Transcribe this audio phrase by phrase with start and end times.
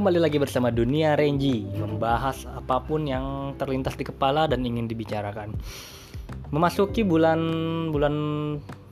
[0.00, 5.52] Kembali lagi bersama Dunia Renji Membahas apa pun yang terlintas di kepala dan ingin dibicarakan.
[6.48, 7.36] Memasuki bulan
[7.92, 8.16] bulan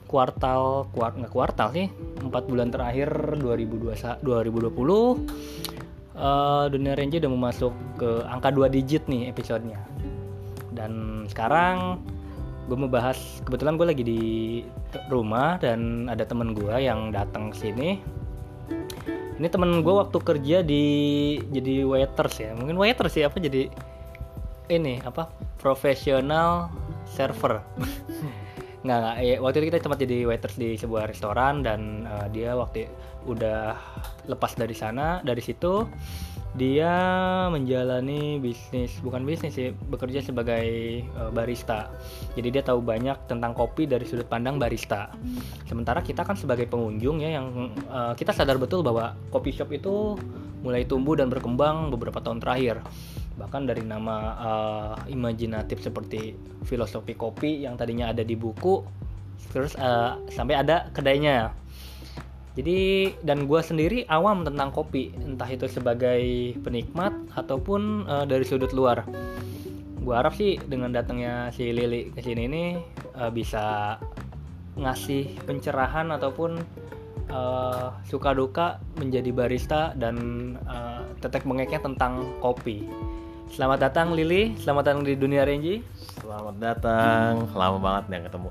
[0.05, 1.89] kuartal kuart, nggak kuartal sih
[2.21, 4.21] empat bulan terakhir 2020 2020
[6.21, 9.81] uh, Dunia Renji udah masuk ke angka 2 digit nih episodenya.
[10.77, 12.05] Dan sekarang
[12.69, 13.17] gue mau bahas
[13.49, 14.23] kebetulan gue lagi di
[15.09, 18.18] rumah dan ada temen gue yang datang ke sini
[19.39, 20.85] ini temen gue waktu kerja di
[21.55, 22.51] jadi waiters ya.
[22.59, 23.71] Mungkin waiters sih apa jadi
[24.69, 26.69] ini apa profesional
[27.09, 27.65] server
[28.87, 29.17] nggak nggak.
[29.27, 32.87] Ya, waktu itu kita sempat jadi waiters di sebuah restoran dan uh, dia waktu
[33.27, 33.75] udah
[34.31, 35.85] lepas dari sana dari situ
[36.57, 36.91] dia
[37.53, 41.93] menjalani bisnis bukan bisnis sih bekerja sebagai uh, barista.
[42.35, 45.13] Jadi dia tahu banyak tentang kopi dari sudut pandang barista.
[45.69, 50.17] Sementara kita kan sebagai pengunjung ya yang uh, kita sadar betul bahwa kopi shop itu
[50.65, 52.83] mulai tumbuh dan berkembang beberapa tahun terakhir
[53.39, 56.35] bahkan dari nama uh, imajinatif seperti
[56.67, 58.83] filosofi kopi yang tadinya ada di buku
[59.55, 61.55] terus uh, sampai ada kedainya.
[62.59, 68.75] Jadi dan gue sendiri awam tentang kopi entah itu sebagai penikmat ataupun uh, dari sudut
[68.75, 69.07] luar.
[70.03, 72.65] Gue harap sih dengan datangnya si Lili ke sini ini
[73.15, 73.95] uh, bisa
[74.75, 76.59] ngasih pencerahan ataupun
[77.31, 80.17] uh, suka duka menjadi barista dan
[80.67, 82.87] uh, tetek bengeknya tentang kopi
[83.49, 85.81] Selamat datang Lili, selamat datang di dunia Renji.
[86.21, 88.49] Selamat datang, lama banget nih ketemu.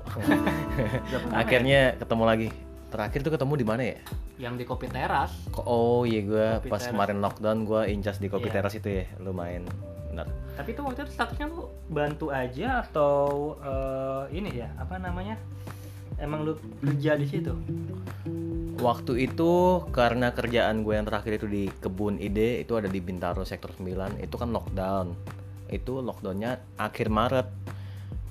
[1.40, 2.48] Akhirnya ketemu lagi.
[2.88, 3.98] Terakhir tuh ketemu di mana ya?
[4.42, 5.30] Yang di kopi teras.
[5.62, 6.90] Oh iya gue pas teras.
[6.90, 8.56] kemarin lockdown gue incas di kopi yeah.
[8.58, 9.68] teras itu ya, lumayan
[10.10, 10.26] benar.
[10.58, 15.38] Tapi itu waktu itu statusnya lu bantu aja atau uh, ini ya apa namanya?
[16.18, 17.54] Emang lu kerja di situ?
[18.78, 23.42] Waktu itu karena kerjaan gue yang terakhir itu di kebun ide itu ada di Bintaro
[23.42, 25.06] sektor 9 itu kan lockdown.
[25.68, 27.48] Itu lockdownnya akhir Maret.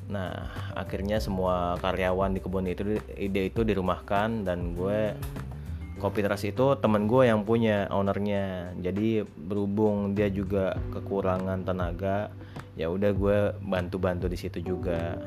[0.07, 5.13] Nah akhirnya semua karyawan di kebun itu ide itu dirumahkan dan gue
[5.99, 8.71] kopi teras itu temen gue yang punya ownernya.
[8.79, 12.31] Jadi berhubung dia juga kekurangan tenaga
[12.79, 13.37] ya udah gue
[13.67, 15.19] bantu-bantu di situ juga.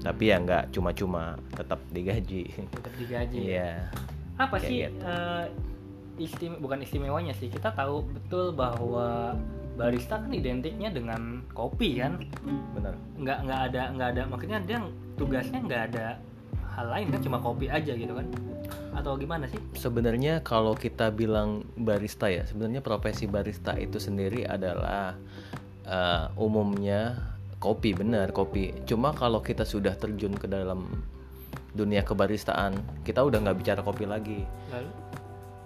[0.00, 2.48] Tapi ya nggak cuma-cuma tetap digaji.
[2.72, 3.92] Tetap digaji iya
[4.34, 5.06] apa Kayak sih gitu.
[5.06, 5.44] uh,
[6.18, 9.34] istim bukan istimewanya sih kita tahu betul bahwa
[9.74, 12.22] barista kan identiknya dengan kopi kan?
[12.78, 12.94] Benar.
[13.18, 14.78] Nggak nggak ada nggak ada makanya dia
[15.18, 16.06] tugasnya nggak ada
[16.74, 18.26] hal lain kan cuma kopi aja gitu kan?
[18.94, 19.58] Atau gimana sih?
[19.74, 25.18] Sebenarnya kalau kita bilang barista ya sebenarnya profesi barista itu sendiri adalah
[25.86, 28.86] uh, umumnya kopi benar kopi.
[28.86, 30.86] Cuma kalau kita sudah terjun ke dalam
[31.74, 34.90] dunia kebaristaan kita udah nggak bicara kopi lagi Lalu?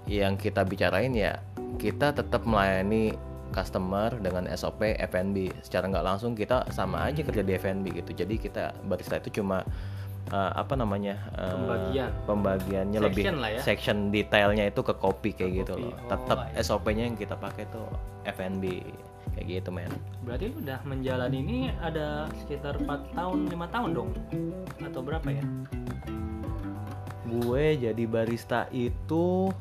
[0.09, 1.39] yang kita bicarain ya
[1.77, 3.13] kita tetap melayani
[3.53, 8.35] customer dengan SOP F&B secara nggak langsung kita sama aja kerja di F&B gitu jadi
[8.37, 9.65] kita barista itu cuma
[10.33, 13.25] uh, apa namanya uh, pembagian pembagiannya section lebih
[13.57, 13.61] ya?
[13.61, 15.85] section detailnya itu ke kopi kayak ke gitu kopi.
[15.89, 16.61] loh tetap oh.
[16.61, 17.89] SOP-nya yang kita pakai tuh
[18.29, 18.65] F&B
[19.35, 19.93] kayak gitu men.
[20.25, 24.11] Berarti udah menjalani ini ada sekitar 4 tahun lima tahun dong?
[24.81, 25.45] Atau berapa ya?
[27.29, 29.53] Gue jadi barista itu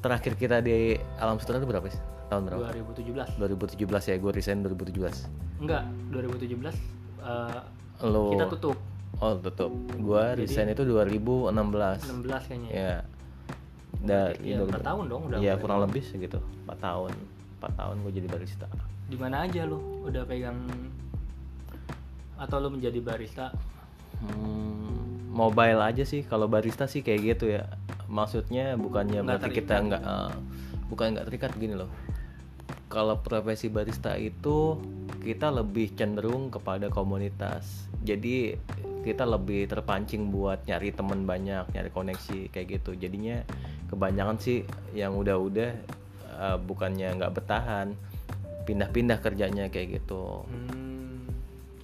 [0.00, 2.00] terakhir kita di alam sutra itu berapa sih?
[2.32, 2.72] Tahun berapa?
[2.74, 6.56] 2017 2017 ya gue resign 2017 enggak 2017
[7.20, 7.60] uh,
[8.08, 8.32] Lo...
[8.32, 8.76] kita tutup.
[9.20, 9.72] Oh tutup.
[10.00, 12.94] Gue resign itu 2016 16 kayaknya ya.
[14.00, 16.40] Dari ya, 4 tahun dong udah iya kurang lebih segitu.
[16.64, 17.12] 4 tahun
[17.60, 18.66] 4 tahun gue jadi barista.
[19.06, 20.64] Di mana aja lo udah pegang
[22.40, 23.52] atau lo menjadi barista?
[24.24, 26.24] Hmm, mobile aja sih.
[26.24, 27.68] Kalau barista sih kayak gitu ya.
[28.08, 30.32] Maksudnya bukannya nggak berarti kita nggak uh,
[30.88, 31.92] bukan nggak terikat gini loh.
[32.90, 34.80] Kalau profesi barista itu
[35.20, 37.86] kita lebih cenderung kepada komunitas.
[38.02, 38.56] Jadi
[39.00, 42.96] kita lebih terpancing buat nyari teman banyak nyari koneksi kayak gitu.
[42.96, 43.44] Jadinya
[43.92, 45.99] kebanyakan sih yang udah-udah
[46.40, 47.92] uh, bukannya nggak bertahan
[48.64, 50.48] pindah-pindah kerjanya kayak gitu.
[50.48, 51.28] Hmm,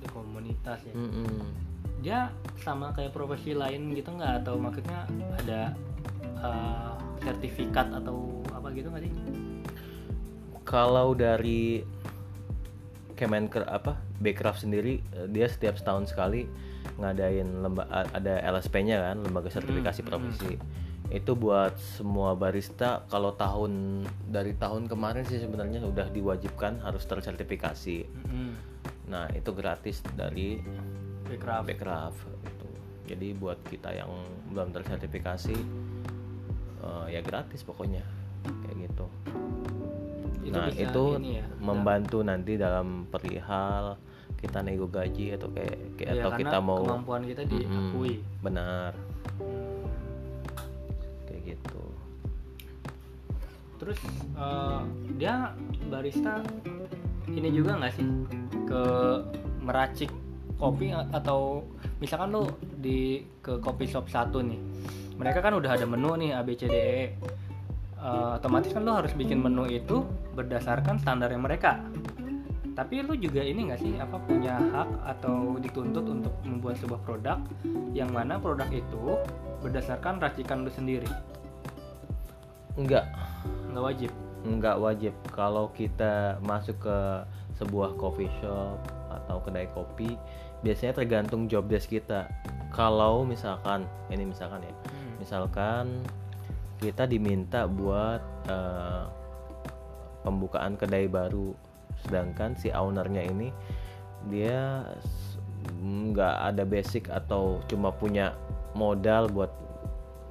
[0.09, 0.95] komunitas ya.
[0.97, 1.67] Mm -mm
[2.07, 2.31] dia
[2.63, 4.47] sama kayak profesi lain gitu nggak?
[4.47, 5.11] Atau maksudnya
[5.43, 5.75] ada
[6.39, 6.95] uh,
[7.25, 9.13] sertifikat atau apa gitu nggak sih?
[10.63, 11.83] Kalau dari
[13.17, 16.45] Kemenker apa Backcraft sendiri eh, dia setiap setahun sekali
[17.01, 20.53] ngadain lemba ada LSP-nya kan lembaga sertifikasi hmm, profesi.
[20.55, 20.86] hmm.
[21.11, 28.07] Itu buat semua barista kalau tahun dari tahun kemarin sih sebenarnya sudah diwajibkan harus tersertifikasi
[28.07, 28.53] hmm.
[29.07, 30.59] nah itu gratis dari
[31.27, 31.65] Backcraft.
[31.67, 32.67] Backcraft itu.
[33.07, 34.11] Jadi buat kita yang
[34.51, 35.57] belum tersertifikasi
[36.83, 38.03] uh, ya gratis pokoknya
[38.47, 39.07] kayak gitu.
[40.47, 43.99] itu nah itu ya, membantu nanti dalam perihal
[44.39, 49.76] kita nego gaji atau kayak, kayak Iya, atau kita mau kemampuan kita diakui benar kayak
[51.57, 51.85] gitu.
[53.81, 54.01] Terus
[54.37, 54.81] eh,
[55.17, 55.57] dia
[55.89, 56.45] barista
[57.33, 58.07] ini juga nggak sih?
[58.69, 58.85] Ke
[59.65, 60.11] meracik
[60.57, 61.65] kopi atau
[62.01, 64.57] misalkan lo di ke kopi shop satu nih
[65.21, 67.03] mereka kan udah ada menu nih A B C D E
[68.07, 70.07] Eh, otomatis kan lo harus bikin menu itu
[70.39, 71.83] berdasarkan standarnya mereka.
[72.77, 77.41] Tapi lu juga ini nggak sih apa punya hak atau dituntut untuk membuat sebuah produk
[77.97, 79.17] yang mana produk itu
[79.65, 81.09] berdasarkan racikan lu sendiri
[82.77, 83.05] enggak
[83.73, 84.11] nggak wajib?
[84.47, 85.15] Nggak wajib.
[85.35, 86.99] Kalau kita masuk ke
[87.57, 88.79] sebuah coffee shop
[89.09, 90.17] atau kedai kopi
[90.61, 92.29] biasanya tergantung job desk kita.
[92.73, 94.75] Kalau misalkan ini misalkan ya
[95.17, 96.05] misalkan
[96.77, 99.05] kita diminta buat eh,
[100.25, 101.57] pembukaan kedai baru
[102.05, 103.49] sedangkan si ownernya ini
[104.29, 104.85] dia
[105.83, 108.37] nggak ada basic atau cuma punya
[108.77, 109.51] modal buat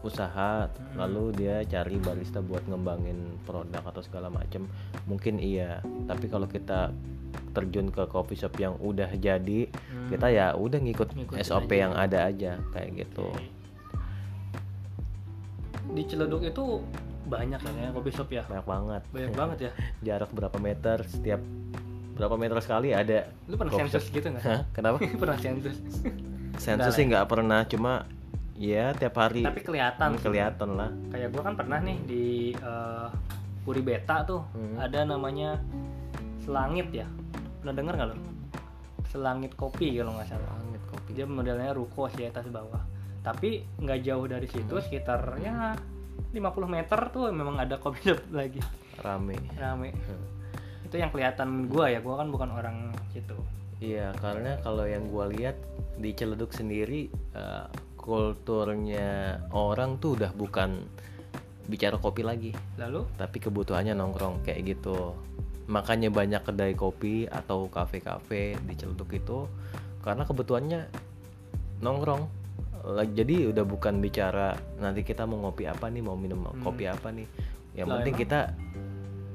[0.05, 4.69] usaha lalu dia cari barista buat ngembangin produk atau segala macam
[5.03, 5.81] mungkin iya.
[6.05, 6.93] Tapi kalau kita
[7.51, 10.07] terjun ke coffee shop yang udah jadi Hmm.
[10.07, 11.81] kita ya udah ngikut Ngikutin SOP aja.
[11.81, 13.27] yang ada aja kayak gitu.
[15.87, 16.63] Di Ciledug itu
[17.25, 18.43] banyak kan ya kopi shop ya?
[18.45, 19.01] Banyak banget.
[19.09, 19.71] Banyak banget ya?
[20.07, 21.41] Jarak berapa meter setiap
[22.15, 24.71] berapa meter sekali ada lu pernah sensus gitu nggak?
[24.71, 25.03] Kenapa?
[25.21, 25.75] Pernah sensus
[26.55, 28.07] sensus Enggak sih nggak pernah cuma
[28.55, 29.41] ya tiap hari.
[29.41, 30.89] Tapi kelihatan Hmm, kelihatan lah.
[31.09, 33.07] Kayak gua kan pernah nih di eh,
[33.61, 34.77] Puri Beta tuh Hmm.
[34.77, 35.59] ada namanya
[36.39, 37.07] selangit ya.
[37.59, 38.15] Pernah denger nggak lo?
[39.05, 40.49] Selangit kopi kalau nggak salah.
[40.55, 41.09] Banget kopi.
[41.13, 42.81] Dia modelnya ruko sih atas bawah.
[43.21, 45.73] Tapi nggak jauh dari situ sekitar ya
[46.31, 46.37] 50
[46.69, 48.61] meter tuh memang ada kopi shop lagi.
[48.97, 49.35] Rame.
[49.55, 49.91] Rame.
[50.83, 52.77] Itu yang kelihatan gua ya gua kan bukan orang
[53.09, 53.35] situ.
[53.75, 55.59] Iya, karena kalau yang gua lihat
[55.97, 57.65] di Ciledug sendiri eh,
[58.05, 60.85] kulturnya orang tuh udah bukan
[61.65, 65.17] bicara kopi lagi, lalu tapi kebutuhannya nongkrong kayak gitu.
[65.65, 69.49] Makanya banyak kedai kopi atau kafe-kafe di Ciledug itu
[70.05, 70.85] karena kebutuhannya
[71.81, 72.45] nongkrong.
[73.17, 77.25] Jadi udah bukan bicara nanti kita mau ngopi apa nih, mau minum kopi apa nih.
[77.73, 78.39] Yang penting emang kita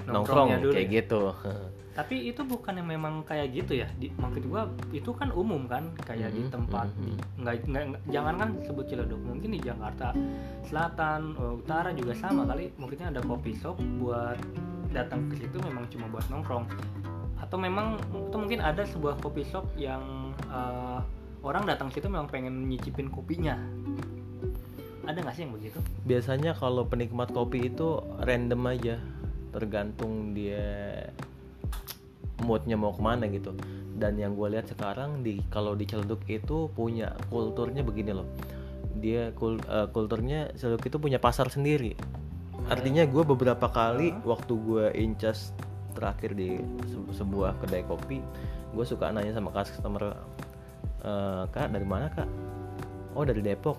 [0.06, 0.96] nongkrong dulu kayak ya?
[1.02, 1.23] gitu.
[2.00, 3.88] tapi itu bukan yang memang kayak gitu ya.
[4.00, 7.12] Di, maksud gua itu kan umum kan kayak di Mhm, tempat mhm, di,
[7.44, 10.17] nggak, nggak jangan kan sebut Ciledug mungkin di Jakarta
[10.64, 12.73] Selatan eh, Utara juga sama kali.
[12.81, 14.41] Mungkinnya ada coffee shop buat
[14.97, 16.64] datang ke situ memang cuma buat nongkrong.
[17.37, 21.00] Atau memang atau mungkin ada sebuah coffee shop yang eh,
[21.44, 23.61] orang datang situ memang pengen nyicipin kopinya.
[25.05, 25.79] Ada nggak sih yang begitu?
[26.08, 28.97] Biasanya kalau penikmat kopi itu random aja
[29.50, 31.11] tergantung dia
[32.40, 33.52] moodnya mau ke mana gitu.
[33.94, 38.28] Dan yang gue lihat sekarang di kalau di Ciledug itu punya kulturnya begini loh.
[38.96, 41.94] Dia kul- eh, kulturnya Ciledug itu punya pasar sendiri.
[42.66, 45.52] Artinya gue beberapa kali waktu gue incas
[45.90, 46.56] terakhir di
[46.87, 48.23] se- sebuah kedai kopi
[48.70, 50.14] gue suka nanya sama customer
[51.02, 52.28] "Eh, kak dari mana kak?
[53.12, 53.75] Oh dari Depok.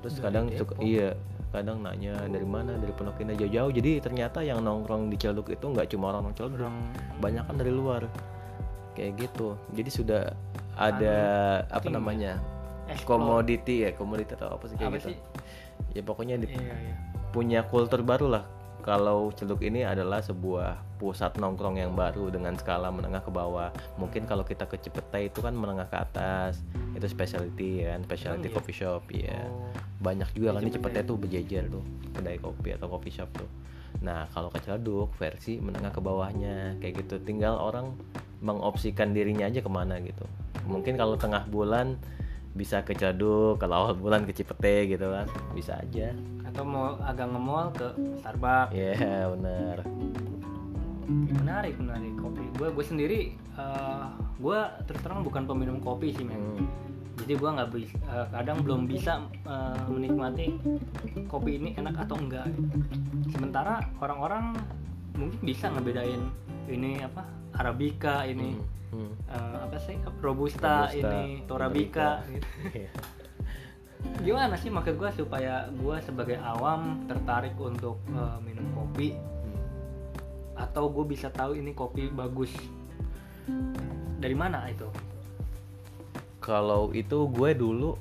[0.00, 0.84] Terus Dari kadang suka Depok.
[0.84, 1.08] iya
[1.56, 2.76] kadang nanya dari mana?
[2.76, 3.36] Dari Pondok Indah?
[3.40, 3.72] Jauh-jauh.
[3.72, 6.76] Jadi ternyata yang nongkrong di Ciledug itu nggak cuma orang Ciledug orang
[7.18, 8.04] banyak kan dari luar.
[8.92, 9.56] Kayak gitu.
[9.72, 10.22] Jadi sudah
[10.76, 11.16] ada
[11.72, 12.04] apa tinggal.
[12.04, 12.32] namanya
[13.02, 15.08] komoditi ya komoditi atau apa sih kayak apa gitu.
[15.10, 15.16] sih?
[15.96, 16.94] Ya pokoknya di- iya iya.
[17.32, 18.44] punya kultur baru lah
[18.84, 23.68] kalau Ciledug ini adalah sebuah pusat nongkrong yang baru dengan skala menengah ke bawah.
[24.00, 26.64] Mungkin kalau kita ke Cipete itu kan menengah ke atas.
[26.96, 28.08] Itu specialty ya kan?
[28.08, 28.56] Specialty Emang iya?
[28.56, 29.68] coffee shop ya Oh.
[30.00, 31.00] banyak juga kan di Cipete.
[31.00, 33.48] Cipete tuh berjejer tuh kedai kopi atau coffee shop tuh.
[34.00, 37.20] Nah kalau ke Ciledug versi menengah ke bawahnya kayak gitu.
[37.20, 37.96] Tinggal orang
[38.40, 40.24] mengopsikan dirinya aja ke mana gitu.
[40.68, 41.96] Mungkin kalau tengah bulan
[42.56, 46.12] bisa ke Ciledug kalau awal bulan ke Cipete gitu kan bisa aja.
[46.44, 47.88] Atau mau agak nge-mall ke
[48.20, 48.72] Starbucks.
[48.72, 49.76] Iya benar.
[51.06, 53.20] Menarik menarik kopi gue gue sendiri
[54.36, 57.24] gue terus terang bukan peminum kopi sih men Hmm.
[57.24, 60.52] jadi gue nggak bisa eh, kadang belum bisa eh, menikmati
[61.24, 62.44] kopi ini enak atau enggak
[63.26, 64.52] sementara orang-orang
[65.14, 66.20] mungkin bisa ngebedain
[66.66, 68.52] ini apa arabica ini
[68.86, 69.10] Hmm.
[69.26, 72.46] eh, apa sih robusta, Robusta, ini torabika gitu.
[72.70, 72.90] Iya.
[74.22, 79.16] gimana sih maksud gue supaya gue sebagai awam tertarik untuk eh, minum kopi
[80.56, 82.50] atau gue bisa tahu ini kopi bagus.
[84.16, 84.88] Dari mana itu?
[86.40, 87.94] Kalau itu gue dulu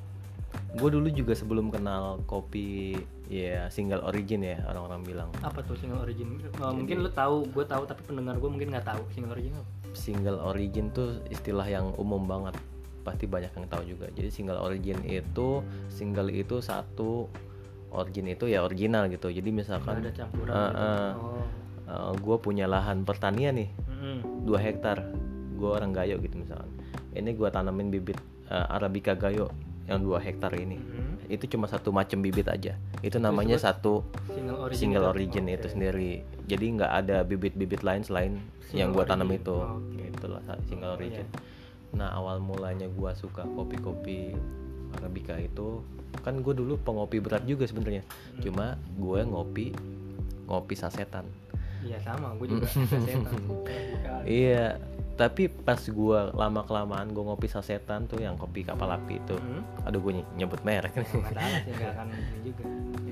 [0.76, 3.00] gue dulu juga sebelum kenal kopi
[3.32, 5.30] ya single origin ya orang-orang bilang.
[5.40, 6.36] Apa tuh single origin?
[6.60, 9.70] Oh, mungkin lu tahu gue tahu tapi pendengar gue mungkin nggak tahu single origin apa.
[9.96, 12.56] Single origin tuh istilah yang umum banget.
[13.08, 14.08] Pasti banyak yang tahu juga.
[14.14, 17.32] Jadi single origin itu single itu satu
[17.96, 19.32] origin itu ya original gitu.
[19.32, 20.60] Jadi Nggak misalkan ada campuran gitu.
[20.60, 21.12] ah.
[21.88, 24.44] Oh gue punya lahan pertanian nih Mm-mm.
[24.44, 25.06] 2 hektar
[25.54, 26.70] gue orang Gayo gitu misalkan
[27.12, 29.50] ini gue tanamin bibit eh, Arabica Gayo
[29.86, 31.26] yang 2 hektar ini Mm-mm.
[31.28, 35.12] itu cuma satu macam bibit aja itu namanya satu single origin single itu.
[35.12, 35.56] origin Oke.
[35.56, 36.12] itu sendiri
[36.44, 38.34] jadi nggak ada bibit-bibit lain selain
[38.72, 39.42] yang Single gue tanam origin.
[39.42, 40.04] itu Oke.
[40.12, 41.40] itulah sa- single Oh, origin iya.
[41.94, 44.34] nah awal mulanya gue suka kopi-kopi
[44.96, 45.86] Arabica itu
[46.18, 48.42] kan gue dulu pengopi berat juga sebenarnya Hmm.
[48.42, 49.66] cuma gue ngopi
[50.46, 51.26] ngopi sasetan
[51.86, 52.34] iya sama.
[52.36, 53.42] Gue juga sasetan
[54.26, 54.76] iya
[55.16, 59.64] tapi pas gue lama kelamaan gue ngopi sasetan tuh yang kopi kapal api itu Hmm.
[59.88, 60.92] aduh gue nyebut merek.
[60.92, 61.08] Nih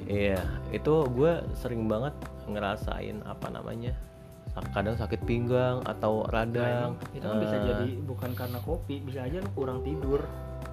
[0.03, 2.11] Iya, itu gue sering banget
[2.43, 3.95] ngerasain apa namanya,
[4.75, 6.99] kadang sakit pinggang atau Nah, radang.
[6.99, 10.27] emang itu kan bisa Eh, jadi bukan karena kopi bisa aja lu kurang tidur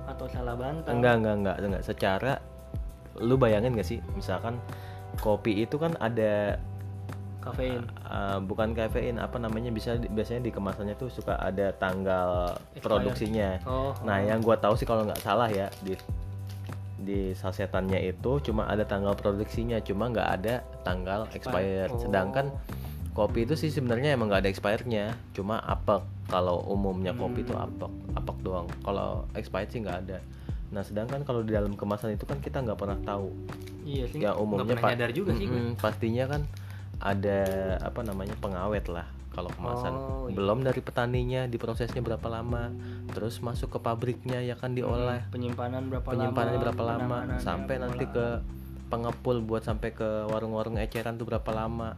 [0.05, 0.91] atau salah bantal.
[0.91, 1.83] Enggak enggak enggak enggak.
[1.87, 2.33] Secara
[3.23, 4.59] lu bayangin gak sih, misalkan
[5.19, 6.59] kopi itu kan ada
[7.41, 12.85] kafein eh, bukan kafein apa namanya bisa biasanya di kemasannya tuh suka ada tanggal Expired.
[12.85, 13.51] produksinya.
[13.65, 15.97] oh Nah, yang gua tahu sih kalau nggak salah ya di
[17.01, 21.89] di sasetannya itu cuma ada tanggal produksinya, cuma nggak ada tanggal expired.
[21.89, 21.97] Oh.
[21.99, 22.53] Sedangkan
[23.11, 26.05] kopi itu sih sebenarnya emang nggak ada expirednya, cuma apek.
[26.29, 28.69] Kalau umumnya kopi itu apek, apek doang.
[28.81, 30.21] Kalau expired sih nggak ada.
[30.71, 33.33] Nah, sedangkan kalau di dalam kemasan itu kan kita nggak pernah tahu.
[33.81, 36.45] iya sih Ya nggak umumnya pernah pa- nyadar juga sih Mm-mm, pastinya kan
[37.01, 37.43] ada
[37.81, 39.93] apa namanya pengawet lah kalau kemasan.
[39.95, 40.37] Oh, iya.
[40.37, 42.75] Belum dari petaninya diprosesnya berapa lama,
[43.15, 45.25] terus masuk ke pabriknya ya kan diolah.
[45.33, 48.43] Penyimpanan berapa penyimpanannya lama berapa lama sampai nanti ke
[48.91, 51.97] pengepul buat sampai ke warung-warung eceran tuh berapa lama.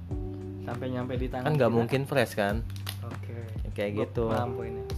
[0.63, 2.63] Sampai nyampe di tangan kan nggak mungkin fresh kan?
[3.03, 3.35] Oke.
[3.73, 4.25] Kayak Gua gitu.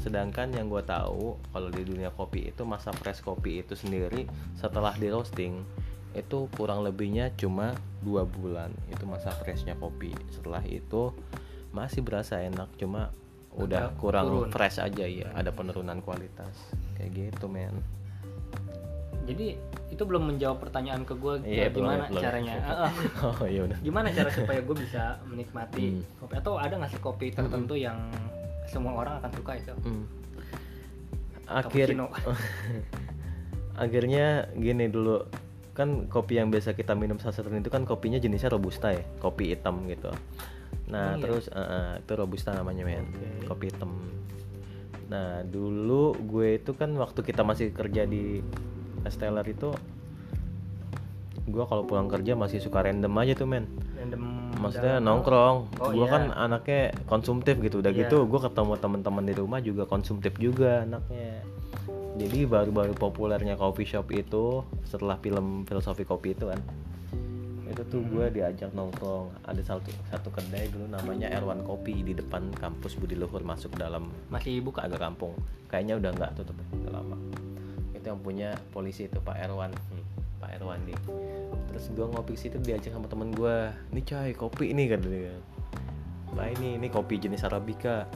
[0.03, 4.27] sedangkan yang gue tahu kalau di dunia kopi itu masa fresh kopi itu sendiri
[4.59, 5.63] setelah di roasting
[6.15, 8.71] itu kurang lebihnya cuma dua bulan.
[8.89, 10.11] Itu masa freshnya kopi.
[10.31, 11.11] Setelah itu
[11.71, 13.11] masih berasa enak cuma
[13.53, 14.49] udah Agak kurang turun.
[14.51, 16.55] fresh aja ya ada penurunan kualitas.
[16.95, 17.83] Kayak gitu men.
[19.25, 19.57] Jadi
[19.89, 22.19] itu belum menjawab pertanyaan ke gue Iya, belum gimana belum.
[22.19, 22.23] ya.
[22.25, 22.55] caranya
[23.25, 23.79] oh iya udah.
[23.81, 26.03] Gimana cara supaya gue bisa menikmati Hmm.
[26.19, 26.35] kopi?
[26.35, 27.99] Atau ada nggak sih kopi tertentu yang
[28.67, 29.75] semua orang akan suka itu?
[29.81, 30.05] Hmm.
[31.47, 31.89] Akhir
[33.75, 35.27] akhirnya gini dulu
[35.75, 39.85] kan kopi yang biasa kita minum sasetan itu kan kopinya jenisnya robusta ya kopi hitam
[39.85, 40.09] gitu
[40.87, 41.21] nah Oh, iya?
[41.21, 43.47] terus eh, eh, itu robusta namanya men Oke.
[43.47, 43.91] kopi hitam
[45.05, 48.39] nah dulu gue itu kan waktu kita masih kerja di
[49.03, 49.69] Esteller itu
[51.45, 54.21] gue kalau pulang kerja masih suka random aja tuh men random
[54.57, 56.09] maksudnya dalam- nongkrong Oh, gue iya.
[56.09, 58.07] kan anaknya konsumtif gitu udah Iya.
[58.07, 61.45] gitu gue ketemu teman-teman di rumah juga konsumtif juga anaknya
[62.15, 66.61] jadi baru-baru populernya coffee shop itu setelah film filosofi kopi itu kan
[67.65, 69.35] itu tuh gue diajak nongkrong.
[69.51, 74.15] Ada satu satu kedai dulu namanya Erwan Kopi di depan kampus Budi Luhur masuk dalam
[74.31, 75.35] masih buka agak kampung.
[75.67, 77.19] Kayaknya udah nggak tutup udah lama.
[77.91, 79.75] Itu yang punya polisi itu Pak Erwan.
[79.75, 80.07] Hmm,
[80.39, 80.95] Pak Erwan nih
[81.75, 85.35] terus gue ngopi situ diajak sama temen gue ini coy kopi ini kan dia.
[86.39, 88.07] Nah ini ini kopi jenis arabica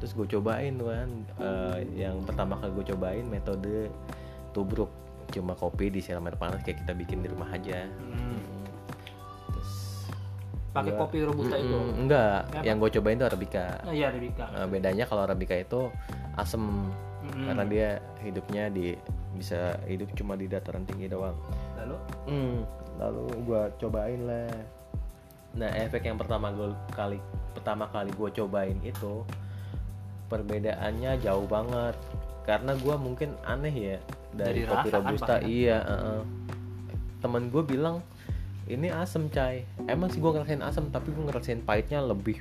[0.00, 3.92] terus gue cobain tuh kan Eh, yang pertama kali gue cobain metode
[4.50, 4.88] tubruk
[5.30, 8.40] cuma kopi disiram air panas kayak kita bikin di rumah aja Hmm.
[9.46, 9.70] terus
[10.70, 12.62] pakai kopi robusta itu Mm-mm, enggak Apa?
[12.62, 15.86] yang gue cobain tuh arabica oh iya Rebecca Eh, bedanya kalau arabica itu
[16.34, 16.62] asem
[17.20, 17.46] Mm-mm.
[17.46, 17.88] karena dia
[18.18, 18.96] hidupnya di
[19.30, 21.36] bisa hidup cuma di dataran tinggi doang.
[21.76, 22.58] lalu Hmm,
[22.98, 24.50] lalu gua cobain lah.
[25.52, 27.16] Nah efek yang pertama gue kali
[27.52, 29.22] pertama kali gue cobain itu
[30.30, 31.98] perbedaannya jauh banget.
[32.46, 33.98] Karena gua mungkin aneh ya
[34.30, 35.44] dari, Dari kopi kan robusta kan?
[35.44, 36.20] iya heeh.
[37.20, 38.00] temen gue bilang
[38.64, 39.68] ini asem cai.
[39.84, 42.40] Emang sih gue ngerasain asem tapi gue ngerasain pahitnya lebih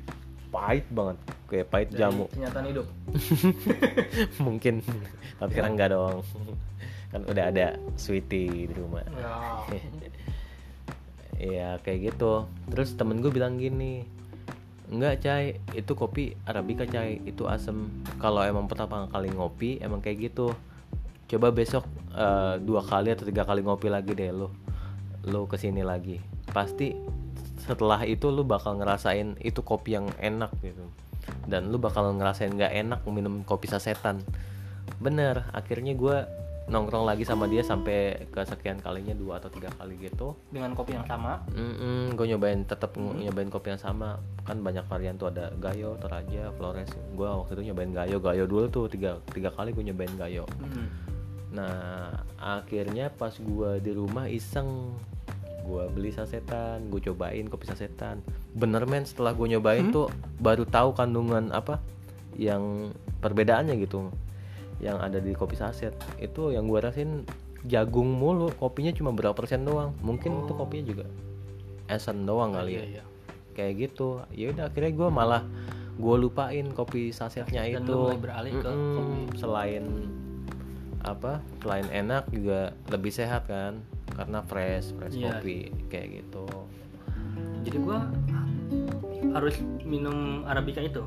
[0.54, 1.18] pahit banget.
[1.50, 2.26] Kayak pahit dari jamu.
[2.32, 2.88] kenyataan hidup.
[4.48, 4.80] Mungkin.
[5.36, 6.22] Tapi sekarang enggak dong.
[7.12, 9.04] Kan udah ada sweetie di rumah.
[9.04, 9.36] Ya.
[11.40, 12.52] Iya kayak gitu.
[12.68, 14.04] Terus temen gue bilang gini
[14.90, 15.58] enggak cai.
[15.78, 17.22] Itu kopi arabica cai.
[17.24, 18.04] Itu asem.
[18.18, 20.54] Kalau emang pertama kali ngopi emang kayak gitu.
[21.30, 24.50] Coba besok eh, dua kali atau tiga kali ngopi lagi deh lo
[25.30, 26.18] lo ke sini lagi.
[26.50, 26.92] Pasti
[27.62, 30.90] setelah itu lu bakal ngerasain itu kopi yang enak gitu.
[31.46, 34.26] Dan lu bakal ngerasain nggak enak minum kopi sasetan.
[34.98, 36.18] Bener akhirnya gue
[36.70, 40.94] nongkrong lagi sama dia sampai ke sekian kalinya dua atau tiga kali gitu dengan kopi
[40.94, 45.54] yang sama Mm gue nyobain tetap nyobain kopi yang sama kan banyak varian tuh ada
[45.58, 46.90] Gayo, Toraja, Flores.
[47.14, 50.46] Gue waktu itu nyobain Gayo, Gayo dulu tuh tiga tiga kali gue nyobain Gayo.
[50.62, 50.88] Hmm.
[51.54, 54.94] Nah akhirnya pas gue di rumah iseng
[55.70, 58.22] gue beli sasetan, gue cobain kopi sasetan.
[58.58, 60.10] Bener men setelah gue nyobain tuh
[60.42, 61.78] baru tahu kandungan apa
[62.40, 64.10] yang perbedaannya gitu
[64.80, 65.92] yang ada di kopi saset.
[66.18, 67.24] Itu yang gue rasain
[67.64, 69.92] jagung mulu kopinya cuma berapa persen doang.
[70.00, 71.06] Mungkin itu kopinya juga
[71.86, 72.78] esen doang kali ya.
[72.78, 73.04] Iya, iya.
[73.52, 74.24] kayak gitu.
[74.32, 75.44] Ya udah akhirnya gue malah
[76.00, 77.92] gue lupain kopi sasetnya Dan itu.
[77.92, 78.96] mulai beralih ke Mm-mm.
[78.96, 79.16] kopi.
[79.36, 79.86] selain
[81.00, 83.84] apa selain enak juga lebih sehat kan.
[84.10, 85.40] Karena fresh fresh Iya.
[85.40, 85.58] kopi
[85.88, 86.48] kayak gitu.
[87.60, 88.08] Jadi gua
[89.30, 91.04] harus minum arabica itu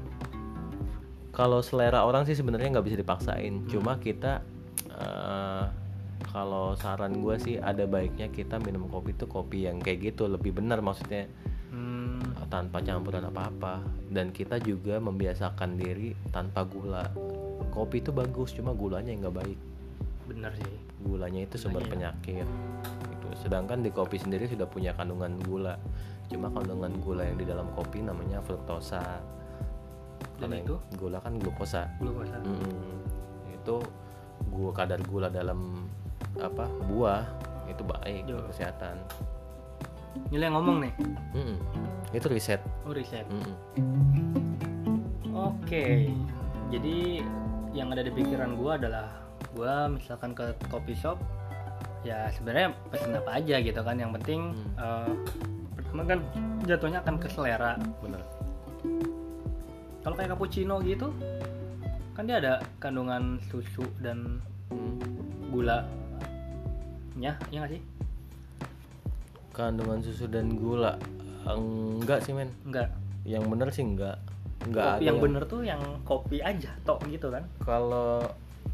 [1.32, 3.04] kalau selera orang sih sebenarnya nggak bisa Hmm.
[3.08, 3.54] dipaksain.
[3.66, 4.44] Cuma kita
[4.92, 5.64] eh,
[6.28, 10.52] kalau saran gue sih ada baiknya kita minum kopi tuh kopi yang kayak gitu lebih
[10.52, 11.24] benar maksudnya.
[11.72, 12.20] Hmm,
[12.52, 13.80] tanpa campuran apa-apa.
[14.12, 17.08] Dan kita juga membiasakan diri tanpa gula.
[17.72, 19.58] Kopi itu bagus cuma gulanya yang nggak baik.
[20.28, 20.76] Bener sih.
[21.00, 22.44] Gulanya itu sumber penyakit
[23.08, 23.28] gitu.
[23.40, 25.80] sedangkan di kopi sendiri sudah punya kandungan gula.
[26.28, 29.00] Cuma kandungan gula yang di dalam kopi namanya fruktosa
[30.48, 30.76] Dan itu?
[30.98, 31.86] gula kan glukosa.
[32.02, 32.36] Glukosa.
[32.42, 32.98] Mm,
[33.54, 33.76] itu
[34.50, 35.86] gua kadar gula dalam
[36.40, 37.22] apa buah
[37.70, 38.96] itu baik buat kesehatan.
[40.28, 40.92] Ini lo yang ngomong nih?
[41.32, 41.56] Mm-mm.
[42.12, 42.60] itu riset.
[42.84, 43.24] Oh riset.
[43.30, 43.54] Mm-mm.
[45.32, 45.84] oke.
[46.72, 47.24] Jadi
[47.72, 49.08] yang ada di pikiran gua adalah
[49.56, 51.16] gua misalkan ke coffee shop
[52.02, 53.96] ya sebenarnya pesen apa aja gitu kan.
[53.96, 54.72] Yang penting Hmm.
[54.76, 55.12] eh,
[55.78, 56.18] pertama kan
[56.68, 57.78] jatuhnya akan ke selera.
[58.04, 58.20] Bener
[60.02, 61.14] kalau kayak cappuccino gitu
[62.12, 64.42] kan dia ada kandungan susu dan
[65.48, 65.88] gula
[67.16, 67.82] nya ya nggak sih?
[69.52, 70.96] Kandungan susu dan gula.
[71.44, 72.48] Enggak sih men.
[72.64, 72.88] Enggak.
[73.22, 74.16] Yang bener sih enggak.
[74.64, 77.44] Enggak kopi ada yang bener tuh yang kopi aja tok gitu kan?
[77.62, 78.24] Kalau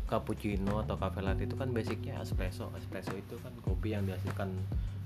[0.08, 2.70] cappuccino atau cafe latte itu kan basicnya espresso.
[2.78, 4.54] Espresso itu kan kopi yang dihasilkan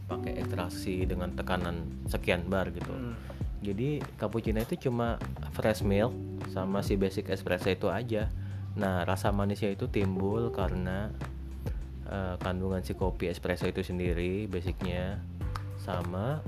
[0.07, 2.93] pakai ekstraksi dengan tekanan sekian bar gitu.
[2.93, 3.17] Hmm.
[3.63, 5.17] Jadi cappuccino itu cuma
[5.55, 6.11] fresh milk
[6.51, 8.29] sama si basic espresso itu aja.
[8.75, 11.09] Nah rasa manisnya itu timbul karena
[12.11, 15.23] eh, kandungan si kopi espresso itu sendiri basicnya
[15.79, 16.43] sama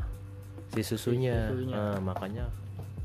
[0.75, 1.75] si susunya, susunya.
[1.79, 2.45] Eh, makanya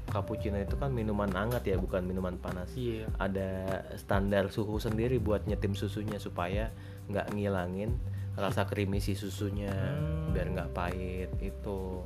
[0.10, 2.74] cappuccino itu kan minuman hangat ya bukan minuman panas.
[2.74, 3.06] Iya.
[3.22, 6.74] Ada standar suhu sendiri buat nyetim susunya supaya
[7.10, 7.93] nggak ngilangin
[8.39, 10.32] rasa creamy si susunya Hmm.
[10.32, 12.06] biar nggak pahit itu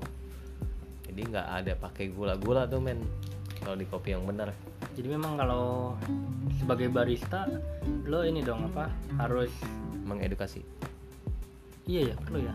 [1.07, 2.99] jadi nggak ada pakai gula-gula tuh men.
[3.63, 4.51] Kalau di kopi yang benar.
[4.93, 5.95] Jadi memang kalau
[6.59, 7.47] sebagai barista
[8.03, 9.51] lo ini dong apa harus
[10.03, 10.59] mengedukasi.
[11.87, 12.53] Iya ya perlu ya?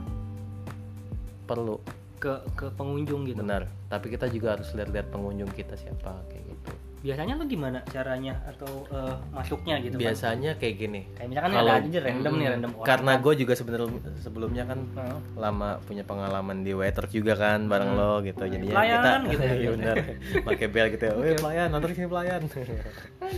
[1.48, 1.76] Perlu.
[2.20, 3.40] Ke ke pengunjung gitu?
[3.40, 3.68] Benar.
[3.88, 8.82] Tapi kita juga harus lihat-lihat pengunjung kita siapa kayak gitu biasanya lo gimana caranya atau
[8.88, 10.02] eh, masuknya gitu kan?
[10.02, 11.00] biasanya kayak gini.
[11.12, 12.88] Kayak misalkan Kalau- ada aja random nih Mm, random orang.
[12.88, 13.22] Karena kan.
[13.22, 15.18] gue juga sebenarnya sebelumnya kan Heeh.
[15.34, 18.00] lama punya pengalaman di waiter juga kan bareng Hmm.
[18.00, 18.42] lo gitu.
[18.42, 19.54] Jadinya Pelayan kita gitu ya.
[19.54, 19.96] iya benar
[20.42, 22.40] pakai bel gitu ya weh pelayan nanti sini pelayan.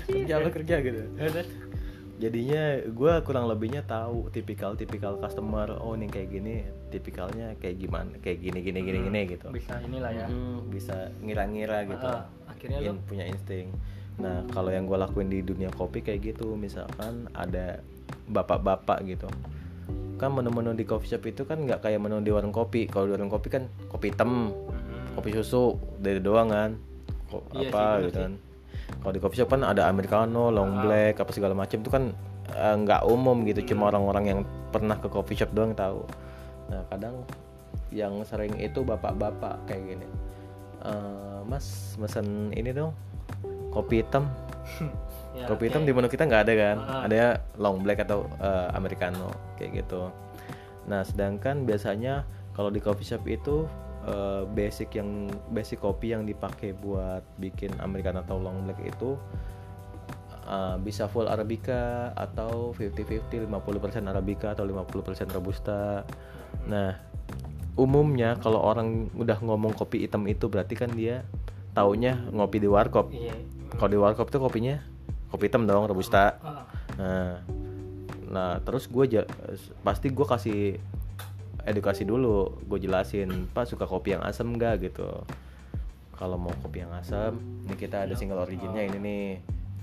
[0.02, 1.00] Kerja lo kerja gitu.
[2.16, 6.54] Jadinya gue kurang lebihnya tahu tipikal tipikal customer oh nih kayak gini
[6.90, 9.48] tipikalnya kayak gimana kayak gini gini gini gini gitu.
[9.48, 10.26] Bisa inilah ya.
[10.28, 12.04] Hmm, bisa ngira-ngira gitu.
[12.04, 12.20] Heeh,
[12.60, 13.72] akhirnya lo In- punya insting.
[14.20, 17.80] Nah kalau yang gue lakuin di dunia kopi kayak gitu misalkan ada
[18.28, 19.24] bapak-bapak gitu.
[20.20, 22.84] Kan menu-menu di coffee shop itu kan nggak kayak menu di warung kopi.
[22.84, 25.16] Kalau di warung kopi kan kopi hitam Mm-mm.
[25.16, 26.76] kopi susu dari doang kan.
[27.32, 28.22] Ko- Iya sih, apa bener gitu sih.
[28.28, 28.32] kan.
[29.00, 32.12] Kalau di coffee shop kan ada americano long black apa segala macam itu kan
[32.52, 33.72] eh, nggak umum gitu.
[33.72, 36.04] Cuma orang-orang yang pernah ke coffee shop doang tahu.
[36.68, 37.24] Nah kadang
[37.90, 40.06] yang sering itu bapak-bapak kayak gini
[40.80, 42.96] "Eh, mas mesen ini dong.
[43.70, 44.28] Kopi hitam.
[45.30, 45.88] Ya, kopi hitam oke.
[45.88, 46.76] di menu kita nggak ada kan?
[46.82, 47.06] Ah.
[47.06, 50.10] ada long black atau eh, americano kayak gitu.
[50.90, 53.62] Nah sedangkan biasanya kalau di coffee shop itu
[54.10, 59.14] eh, basic yang basic kopi yang dipakai buat bikin americano atau long black itu
[60.50, 66.02] eh, bisa full arabica atau 50-50 50% arabica atau 50% robusta.
[66.66, 67.09] Nah
[67.78, 71.22] umumnya kalau orang udah ngomong kopi hitam itu berarti kan dia
[71.74, 73.14] taunya ngopi di warkop.
[73.14, 73.34] Iya.
[73.78, 74.82] Kalau di warkop tuh kopinya
[75.30, 76.66] kopi hitam dong robusta Ah,
[76.98, 77.30] nah
[78.30, 79.26] nah terus gue
[79.82, 80.60] pasti gue kasih
[81.66, 85.22] edukasi dulu gue jelasin pak suka kopi yang asam gak gitu.
[86.18, 89.26] Kalau mau kopi yang asam ini kita ada single originnya ini nih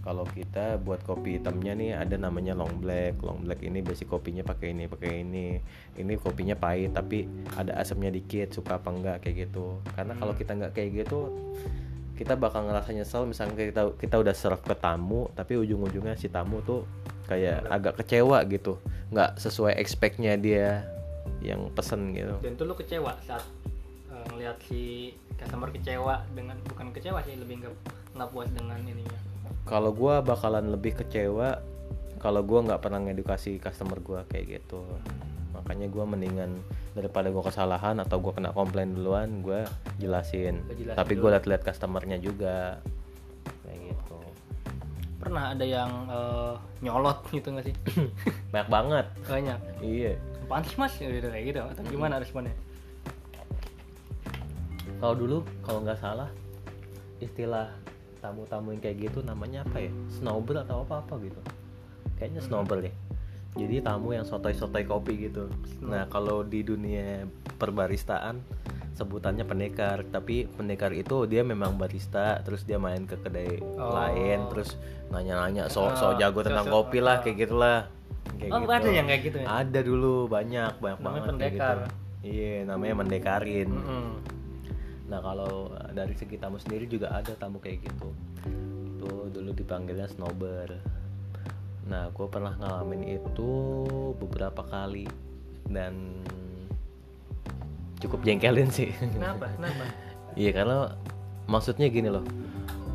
[0.08, 3.20] kalau kita buat kopi hitamnya nih ada namanya long black.
[3.20, 5.60] Long black ini basic kopinya pakai ini pakai ini.
[6.00, 7.28] Ini kopinya pahit tapi
[7.60, 9.84] ada asamnya dikit suka apa enggak kayak gitu.
[9.92, 10.40] Karena kalau Hmm.
[10.40, 11.20] kita nggak kayak gitu
[12.16, 13.28] kita bakal ngerasa nyesel.
[13.28, 16.88] Misalnya kita kita udah serve ke tamu tapi ujung-ujungnya si tamu tuh
[17.28, 18.80] kayak agak kecewa gitu.
[19.12, 20.88] Nggak sesuai expectnya dia
[21.44, 22.40] yang pesen gitu.
[22.40, 23.44] Dan tuh lu kecewa saat
[24.08, 27.76] eh, ngelihat si customer kecewa dengan bukan kecewa sih lebih nggak
[28.16, 29.27] nggak puas dengan ininya
[29.68, 31.60] kalau gua bakalan lebih kecewa
[32.18, 34.82] kalau gua nggak pernah ngedukasi customer gua kayak gitu.
[35.54, 36.58] Makanya gua mendingan
[36.98, 39.70] daripada gua kesalahan atau gua kena komplain duluan gua
[40.02, 42.82] jelasin, jelasin tapi gua liat-liat customernya juga.
[43.66, 44.18] Kayak gitu.
[45.22, 46.54] Pernah ada yang eh,
[46.86, 47.76] nyolot gitu nggak sih?
[48.54, 49.06] Banyak banget.
[49.30, 49.60] Banyak.
[49.84, 50.14] Iya.
[50.48, 50.94] Apaan sih mas?
[50.98, 51.62] Ya udah kayak gitu.
[51.62, 52.56] Atau gimana responnya?
[54.98, 56.30] Kalau dulu kalau nggak salah
[57.22, 57.70] istilah
[58.28, 61.40] tamu-tamu yang kayak gitu namanya apa ya snowbird atau apa apa gitu
[62.16, 62.94] kayaknya snowbird ya
[63.56, 65.48] jadi tamu yang sotoy-sotoy kopi gitu
[65.80, 67.24] nah kalau di dunia
[67.56, 68.44] perbaristaan
[68.94, 73.94] sebutannya pendekar tapi pendekar itu dia memang barista terus dia main ke kedai Oh.
[73.94, 74.76] lain terus
[75.08, 77.24] nanya-nanya so Ah, so jago tentang so- kopi lah ah.
[77.24, 77.78] kayak gitulah
[78.36, 81.78] kayak oh ada yang kayak gitu ya ada dulu banyak banyak Namanya banget kayak pendekar.
[81.78, 81.90] gitu.
[82.28, 84.08] iya namanya mendekarin Mm-mm.
[85.08, 88.10] Nah kalau uh, dari segi tamu sendiri juga ada tamu kayak gitu.
[88.96, 90.78] Itu dulu dipanggilnya snowber.
[91.88, 93.52] Nah gue pernah ngalamin itu
[94.20, 95.08] beberapa kali
[95.72, 96.24] dan
[98.04, 98.92] cukup jengkelin sih.
[99.16, 99.84] kenapa kenapa
[100.40, 100.94] Iya karena
[101.50, 102.22] maksudnya gini loh,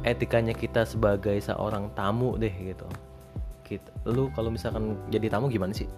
[0.07, 2.87] etikanya kita sebagai seorang tamu deh gitu.
[3.67, 5.91] Kita, lu kalau misalkan jadi tamu gimana sih?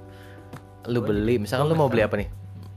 [0.88, 2.29] Lu Gua beli, misalkan lu mau beli apa nih?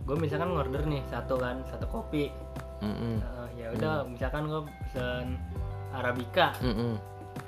[0.08, 2.32] gue misalkan ngorder nih satu kan satu kopi
[2.80, 5.26] Mm-mm, Eh, ya udah misalkan gue pesen
[5.90, 6.94] arabica mm-mm.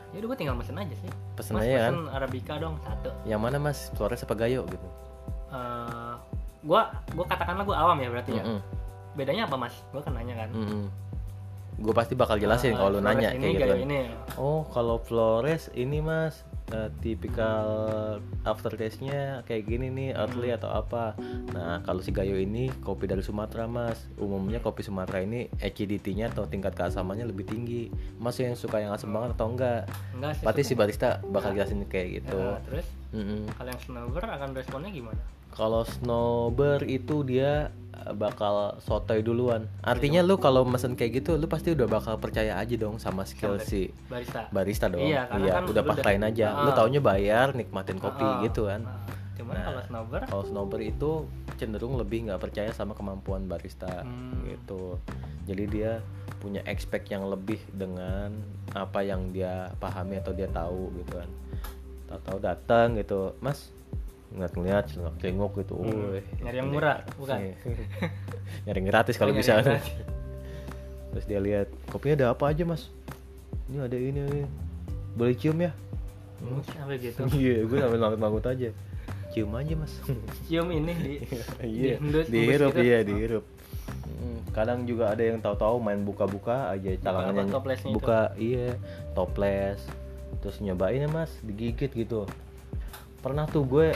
[0.09, 1.91] ya udah gue tinggal pesen aja sih Pesen mas aja kan?
[1.91, 3.79] pesen arabica dong satu Yang mana mas?
[3.93, 4.87] Flores apa Gayo gitu?
[5.49, 6.13] Eh,
[6.61, 8.59] gue gue katakanlah gue awam ya berarti ya Mm-mm.
[9.11, 10.49] bedanya apa mas gue kan nanya kan
[11.75, 13.71] Gue pasti bakal jelasin Eh, kalau lu nanya ini kayak gitu.
[13.71, 13.77] kan.
[13.79, 13.99] ini
[14.35, 17.67] Oh, kalau Flores ini Mas eh, tipikal
[18.45, 21.17] aftertaste-nya kayak gini nih, earthly atau apa.
[21.53, 24.09] Nah, kalau si Gayo ini kopi dari Sumatera, Mas.
[24.15, 27.89] Umumnya kopi Sumatera ini acidity-nya atau tingkat keasamannya lebih tinggi.
[28.17, 29.89] Mas yang suka yang asam banget atau enggak?
[30.15, 32.37] enggak sih Pasti si barista bakal jelasin kayak gitu.
[32.37, 33.49] Ya, terus Mm-mm.
[33.57, 39.67] kalau yang snowber akan responnya gimana Kalau snowber itu dia eh, bakal sotoy duluan.
[39.81, 43.59] Artinya lu kalau mesen kayak gitu, lu pasti udah bakal percaya aja dong sama skill
[43.59, 45.03] si barista barista dong.
[45.03, 46.47] Iya, karena kan udah paksain udah- aja.
[46.59, 46.75] Lu Ah.
[46.75, 48.83] taunya bayar, nikmatin kopi Ah, gitu kan.
[49.35, 49.65] cuman Nah.
[49.65, 51.11] kalau snowber Kalau snowber itu
[51.55, 54.43] cenderung lebih nggak percaya sama kemampuan barista Hmm.
[54.45, 54.99] gitu.
[55.43, 56.03] Jadi dia
[56.37, 58.35] punya expect yang lebih dengan
[58.69, 61.29] apa yang dia pahami atau dia tahu gitu kan.
[62.05, 63.71] Tahu-tahu datang gitu, Mas
[64.29, 65.75] ngeliat-ngeliat celengok-celengok gitu.
[65.75, 67.39] Hmm, nyari yang murah, bukan?
[67.41, 67.55] Iya.
[68.65, 69.59] nyari yang gratis kalau Oh, bisa.
[69.59, 69.85] gratis.
[71.11, 72.93] Terus dia lihat kopinya ada apa aja mas?
[73.65, 74.43] Ini ada ini, ini.
[75.11, 75.73] boleh cium ya?
[76.39, 78.69] Hmm, sampai gitu Iya, gue sambil mangut-mangut aja.
[79.29, 79.93] Cium aja mas.
[80.45, 81.13] cium ini di
[81.61, 83.45] Iya, dihirup iya dihirup.
[84.05, 86.93] Hmm, Kadang juga ada yang tahu-tahu main buka-buka aja
[87.47, 87.95] toplesnya itu?
[87.95, 88.73] buka iya
[89.13, 89.81] toples
[90.41, 92.25] terus nyobain ya mas digigit gitu
[93.19, 93.87] pernah tuh gue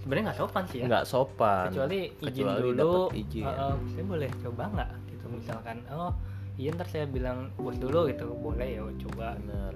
[0.00, 0.86] sebenarnya nggak sopan sih ya.
[0.88, 1.64] Nggak sopan.
[1.68, 2.92] Kecuali izin Kecuali dulu.
[3.12, 3.44] izin.
[3.44, 4.90] "Eh, eh, saya boleh coba nggak?
[5.06, 6.12] Gitu misalkan oh
[6.56, 8.26] iya ntar saya bilang bos dulu gitu.
[8.32, 9.36] Boleh ya coba.
[9.36, 9.72] Bener.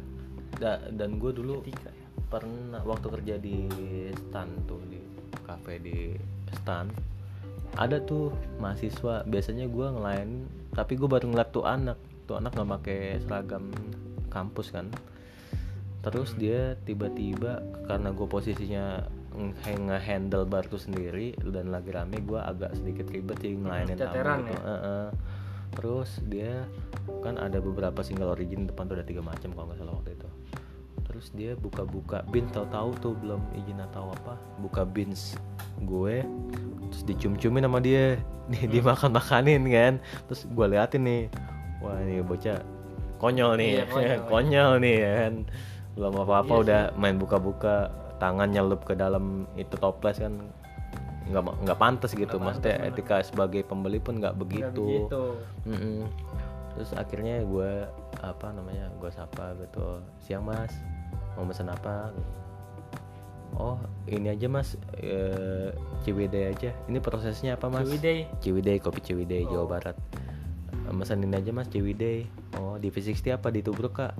[0.55, 2.07] Da- dan gue dulu Etika ya.
[2.25, 3.69] pernah waktu kerja di
[4.17, 4.99] stand tuh di
[5.45, 6.15] kafe di
[6.51, 6.91] stand
[7.75, 11.99] ada tuh mahasiswa biasanya gue ngelain tapi gue baru ngeliat tuh anak.
[12.25, 13.69] Tuh anak nggak pakai seragam
[14.27, 14.89] kampus kan
[16.05, 19.01] terus dia tiba-tiba karena gue posisinya
[19.33, 24.13] nge- nge-handle bar tuh sendiri dan lagi rame gue agak sedikit ribet sih ngelainin tamu
[24.13, 24.61] gitu ya?
[24.63, 25.07] Heeh.
[25.73, 26.69] terus dia
[27.19, 30.29] kan ada beberapa single origin depan tuh ada tiga macam kalau nggak salah waktu itu.
[31.05, 35.35] Terus dia buka-buka bin tahu-tahu tuh belum izin atau apa buka bins
[35.81, 36.23] gue
[36.87, 38.15] terus dicium-ciumin sama dia.
[38.53, 39.95] Di dimakan-makanin kan.
[40.29, 41.23] Terus gue liatin nih
[41.81, 42.61] wah ini bocah
[43.17, 44.21] konyol nih Iya, konyol.
[44.33, 45.35] konyol nih ya kan
[45.95, 50.35] belum apa-apa Iya udah main buka-buka tangan nyelup ke dalam itu toples kan.
[51.25, 54.83] Nggak nggak pantas gitu Nggak maksudnya etika sebagai pembeli pun nggak begitu.
[54.83, 55.23] begitu.
[55.65, 56.07] Mm-mm.
[56.75, 57.87] terus akhirnya gue
[58.19, 60.75] apa namanya gue sapa gitu siang mas
[61.33, 62.11] mau pesan apa?
[63.55, 65.71] Oh ini aja mas eh,
[66.03, 66.75] Ciwidey aja.
[66.85, 67.87] Ini prosesnya apa mas?
[67.87, 68.27] Ciwidey.
[68.41, 69.71] Ciwidey kopi Ciwidey Jawa Oh.
[69.71, 69.95] Barat.
[70.75, 72.27] Eh, pesan ini aja mas Ciwidey.
[72.59, 73.49] Oh di V60 apa?
[73.49, 74.13] Di Tubruk kak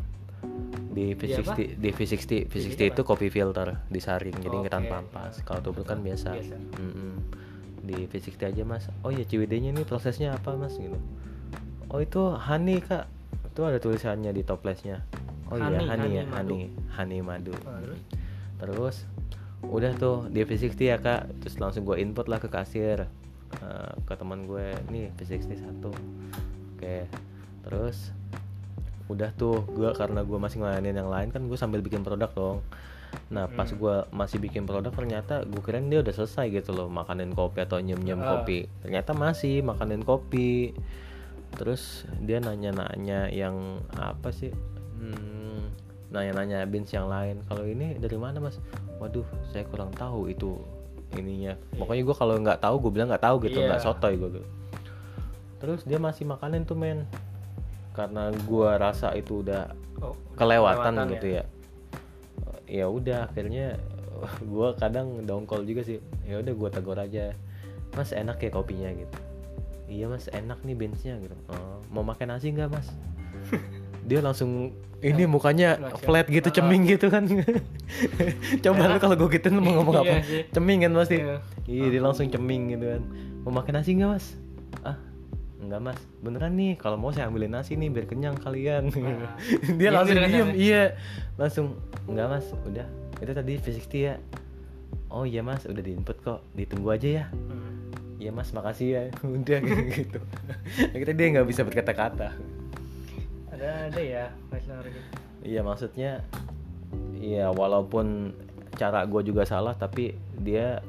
[0.95, 1.59] di Iya, apa?
[1.59, 5.99] V60 di V60 V60 itu kopi filter disaring jadi nggak tanpa ampas kalau tubruk kan
[5.99, 6.57] biasa, Biasa.
[6.79, 7.13] Mm-mm.
[7.83, 8.87] di V60 aja mas.
[9.03, 10.73] Oh ya CWD nya ini prosesnya apa mas?
[10.75, 10.95] Gitu.
[11.91, 13.11] Oh itu honey kak.
[13.45, 15.03] Itu ada tulisannya di toplesnya
[15.47, 16.33] oh iya Honey, honey, honey ya madu.
[16.33, 17.53] honey honey madu.
[17.63, 18.01] Ah, terus?
[18.57, 18.97] terus
[19.61, 21.29] udah tuh di V60 ya kak.
[21.39, 23.11] Terus langsung gue input lah ke kasir
[23.55, 24.75] Eh, ke teman gue.
[24.89, 25.95] Nih V60 satu.
[26.75, 27.07] Oke.
[27.63, 28.11] Terus
[29.07, 32.59] udah tuh gue karena gue masih ngelayanin yang lain kan gue sambil bikin produk dong.
[33.31, 33.77] Nah pas Hmm.
[33.77, 37.79] gue masih bikin produk ternyata gue kirain dia udah selesai gitu loh makanin kopi atau
[37.79, 38.41] nyem nyem Ah.
[38.41, 38.65] kopi.
[38.81, 40.73] Ternyata masih makanin kopi.
[41.55, 43.55] Terus dia nanya-nanya yang
[43.95, 44.51] apa sih?
[44.97, 45.71] Hmm,
[46.11, 47.45] nanya-nanya bins yang lain.
[47.45, 48.59] Kalau ini dari mana mas?
[48.99, 50.59] Waduh saya kurang tahu itu
[51.13, 51.55] ininya.
[51.73, 54.43] Pokoknya gue kalau nggak tahu gue bilang nggak tahu gitu nggak sotoy gue gitu.
[55.55, 57.09] terus dia masih makanin tuh men
[57.95, 61.43] karena gue rasa itu udah Oh, kelewatan, kelewatan gitu ya?
[62.67, 62.85] ya.
[62.85, 63.79] Udah akhirnya
[64.53, 66.03] gue kadang dongkol juga sih.
[66.23, 67.33] Ya udah gue tegur aja
[67.95, 69.17] mas enak ya kopinya gitu.
[69.87, 71.37] Iya mas enak nih benchnya gitu.
[71.47, 72.91] "Oh, mau makan nasi nggak mas?
[74.05, 76.55] Dia langsung ini mukanya flat gitu Ah.
[76.55, 77.25] ceming gitu kan.
[78.65, 80.11] Coba lu kalau gue gituin mau ngomong apa?
[80.11, 80.43] Iya sih.
[80.51, 81.17] ceming kan pasti.
[81.19, 81.37] Iya.
[81.65, 83.03] iya dia langsung ceming gitu kan.
[83.41, 84.27] Mau makan nasi nggak mas
[85.75, 86.01] enggak mas.
[86.23, 88.95] Beneran nih kalau mau saya ambilin nasi nih biar kenyang kalian.
[88.95, 89.35] Nah.
[89.79, 90.31] dia Gitu langsung diem.
[90.31, 90.55] ya?
[90.55, 90.83] iya.
[91.35, 91.67] Langsung
[92.07, 92.47] enggak mas.
[92.63, 92.87] Udah.
[93.19, 94.15] Itu tadi V60 ya.
[95.11, 95.67] Oh iya mas.
[95.67, 96.47] Udah diinput kok.
[96.55, 97.25] Ditunggu aja ya.
[97.35, 97.91] Hmm.
[98.23, 98.55] iya mas.
[98.55, 99.03] Makasih ya.
[99.43, 99.59] Udah
[99.91, 100.21] gitu.
[100.95, 102.31] Akhirnya dia nggak bisa berkata-kata.
[103.51, 104.27] Ada ada ya
[105.45, 106.25] iya maksudnya
[107.21, 108.33] iya walaupun
[108.75, 110.81] cara gue juga salah tapi dia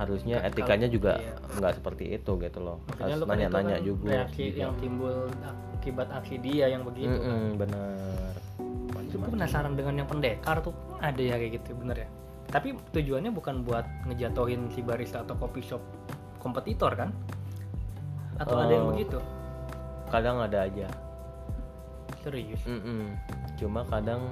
[0.00, 1.34] harusnya Ka- etikanya kalau- juga iya.
[1.54, 4.58] nggak seperti itu gitu loh Makanya harus kan nanya-nanya kan juga reaksi juga.
[4.58, 5.16] yang timbul
[5.74, 7.20] akibat aksi dia yang begitu kan.
[7.20, 9.30] Mm-mm, bener Itu gue Macem-macem.
[9.30, 12.08] penasaran dengan yang pendekar tuh ada ya kayak gitu bener ya.
[12.48, 15.82] Tapi tujuannya bukan buat ngejatohin si barista atau coffee shop
[16.36, 17.10] kompetitor kan?
[18.36, 18.92] Atau ada yang Oh.
[18.92, 19.18] begitu?
[20.08, 20.90] kadang ada aja
[22.20, 22.58] Serius?
[22.64, 23.14] Mm-mm.
[23.54, 24.26] Cuma kadang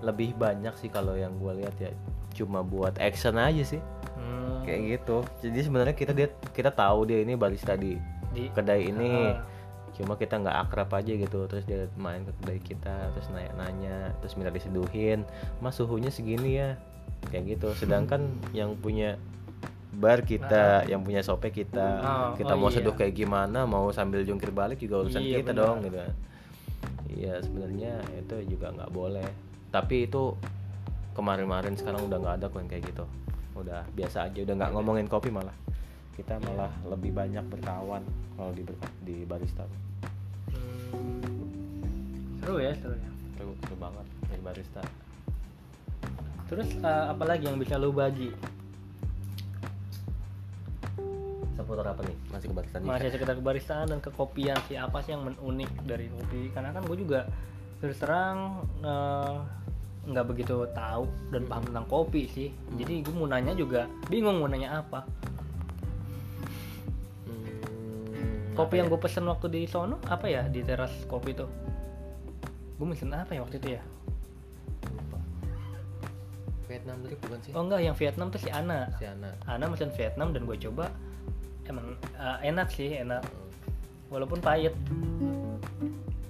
[0.00, 1.88] lebih banyak sih kalau yang gue lihat ya
[2.34, 3.93] cuma buat action aja sih Hmm,
[4.64, 5.16] kayak gitu.
[5.44, 7.94] Jadi sebenarnya kita dia kita tahu dia ini barista di
[8.32, 9.12] di kedai ini.
[9.30, 9.44] Ah.
[9.94, 11.46] Cuma kita nggak akrab aja gitu.
[11.46, 15.22] Terus dia main ke kedai kita, terus nanya-nanya, terus minta diseduhin.
[15.62, 16.74] Mas suhunya segini ya,
[17.30, 17.70] kayak gitu.
[17.78, 19.14] Sedangkan yang punya
[19.94, 22.82] bar kita, yang punya sope kita, Oh, kita oh mau iya.
[22.82, 25.62] seduh kayak gimana, mau sambil jungkir balik juga urusan Iya, kita benar.
[25.62, 26.12] dong gitu kan.
[27.14, 29.28] Iya sebenarnya itu juga nggak boleh.
[29.70, 30.34] Tapi itu
[31.14, 33.04] kemarin-kemarin sekarang udah nggak ada kok yang kayak gitu.
[33.54, 35.54] Udah biasa aja, udah nggak ngomongin kopi malah.
[36.14, 38.02] Kita malah lebih banyak berkawan
[38.34, 38.62] kalau di
[39.02, 39.66] di barista.
[40.50, 43.10] Hmm, seru ya seru ya.
[43.38, 44.82] Seru, seru banget jadi barista.
[46.50, 48.30] Terus eh, apa lagi yang bisa lu bagi?
[51.54, 52.16] Seputar apa nih?
[52.30, 52.86] Masih ke barista nih.
[52.86, 56.50] Masih sekitar kebaristaan dan kekopian sih apa sih yang unik dari kopi?
[56.50, 57.26] Karena kan gue juga
[57.82, 59.36] terus terang eh,
[60.04, 62.48] nggak begitu tahu dan paham tentang kopi sih.
[62.76, 65.04] Jadi gue mau nanya juga bingung mau nanya apa.
[67.24, 68.92] Hmm, Kopi apa yang ya?
[68.92, 71.48] gue pesen waktu di sono apa ya di teras kopi tuh?
[72.76, 73.82] Gue pesen apa ya waktu itu ya?
[74.92, 75.18] Lupa.
[76.68, 77.52] Vietnam tadi bukan sih?
[77.56, 78.92] Oh enggak, yang Vietnam tuh si Ana.
[79.00, 79.30] Si Ana.
[79.48, 80.92] Ana pesen Vietnam dan gue coba
[81.64, 83.24] emang eh, enak sih enak
[84.12, 84.76] walaupun pahit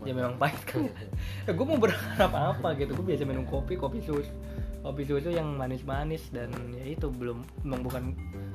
[0.05, 0.85] ya memang pahit kan?
[1.57, 2.93] Gue mau berharap apa gitu?
[2.95, 4.31] Gue biasa minum kopi kopi susu
[4.85, 8.03] kopi susu yang manis-manis dan ya itu belum emang bukan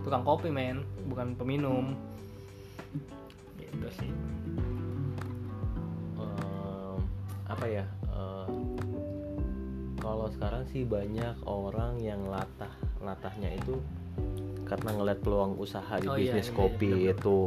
[0.05, 0.85] tukang kopi men.
[1.09, 1.97] Bukan peminum.
[3.57, 4.11] Gitu sih.
[6.17, 6.97] Em,
[7.49, 7.85] apa ya?
[8.13, 8.47] eh,
[9.99, 13.77] kalau sekarang sih banyak orang yang latah latahnya itu
[14.65, 17.17] karena ngeliat peluang usaha di Oh iya, bisnis iya, kopi bener-bener.
[17.17, 17.37] itu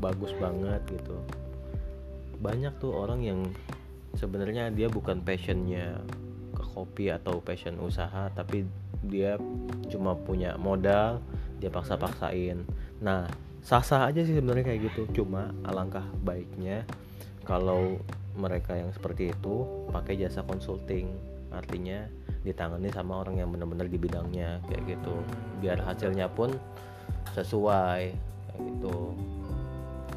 [0.00, 1.16] bagus banget gitu
[2.40, 3.40] banyak tuh orang yang
[4.16, 6.00] sebenarnya dia bukan passionnya
[6.56, 8.66] ke kopi atau passion usaha tapi
[9.06, 9.36] dia
[9.88, 11.20] cuma punya modal
[11.60, 12.64] dia paksa-paksain.
[13.04, 13.28] Nah
[13.60, 15.22] sah-sah aja sih sebenarnya kayak gitu.
[15.22, 16.88] Cuma alangkah baiknya
[17.44, 18.00] kalau
[18.36, 21.12] mereka yang seperti itu pakai jasa consulting.
[21.52, 22.08] Artinya
[22.40, 25.14] ditangani sama orang yang benar-benar di bidangnya kayak gitu.
[25.60, 26.56] Biar hasilnya pun
[27.36, 29.12] sesuai kayak gitu.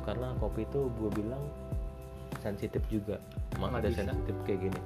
[0.03, 1.43] Karena kopi itu gue bilang
[2.43, 3.15] sensitif juga.
[3.55, 4.79] Emang ada sensitif kayak gini?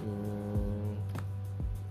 [0.00, 0.94] Hmm,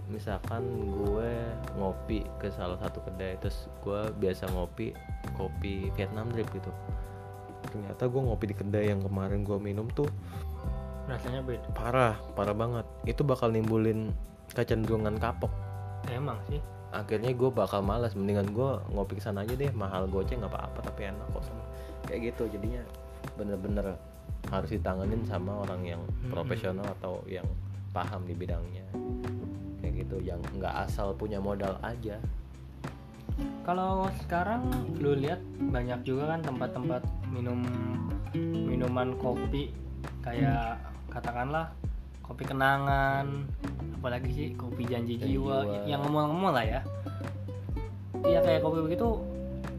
[0.08, 1.32] misalkan gue
[1.76, 4.96] ngopi ke salah satu kedai terus gue biasa ngopi
[5.36, 6.72] kopi Vietnam drip gitu.
[7.68, 10.08] Ternyata gue ngopi di kedai yang kemarin gue minum tuh
[11.06, 11.68] rasanya beda.
[11.76, 12.86] parah parah banget.
[13.04, 14.16] Itu bakal nimbulin
[14.56, 15.52] kecenderungan kapok.
[16.08, 16.64] Emang sih.
[16.96, 19.70] Akhirnya gue bakal malas mendingan gue ngopi ke sana aja deh.
[19.76, 21.44] Mahal goceng nggak apa-apa tapi enak kok
[22.08, 22.82] kayak gitu jadinya.
[23.36, 23.98] Bener-bener
[24.50, 26.32] harus ditanganin sama orang yang Mm-mm.
[26.32, 27.46] profesional atau yang
[27.96, 28.86] paham di bidangnya
[29.80, 32.20] kayak gitu yang nggak asal punya modal aja
[33.68, 34.68] kalau sekarang
[35.02, 37.66] lu lihat banyak juga kan tempat-tempat minum
[38.36, 39.72] minuman kopi
[40.22, 40.80] kayak
[41.12, 41.72] katakanlah
[42.24, 43.48] kopi kenangan
[44.00, 45.88] apalagi sih kopi janji Janji jiwa, jiwa.
[45.88, 46.82] yang ngemul-ngemul lah ya
[48.26, 49.08] iya kayak kopi begitu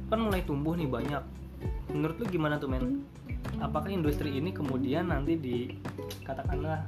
[0.07, 1.23] kan mulai tumbuh nih banyak
[1.91, 3.07] menurut lu gimana tuh men?
[3.63, 5.73] Apakah industri ini kemudian nanti di
[6.27, 6.85] katakanlah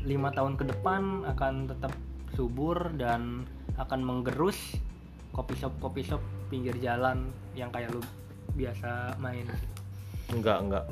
[0.00, 1.92] lima tahun ke depan akan tetap
[2.32, 3.44] subur dan
[3.76, 4.78] akan menggerus
[5.36, 8.00] kopi shop kopi shop pinggir jalan yang kayak lu
[8.56, 9.44] biasa main?
[10.30, 10.86] Enggak, enggak.